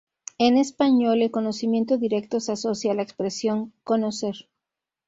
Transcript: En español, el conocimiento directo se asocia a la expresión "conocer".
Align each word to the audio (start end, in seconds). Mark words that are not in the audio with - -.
En 0.39 0.57
español, 0.57 1.21
el 1.21 1.29
conocimiento 1.29 1.99
directo 1.99 2.39
se 2.39 2.53
asocia 2.53 2.91
a 2.91 2.95
la 2.95 3.03
expresión 3.03 3.71
"conocer". 3.83 4.33